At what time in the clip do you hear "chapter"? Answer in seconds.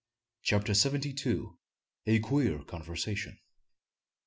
0.41-0.73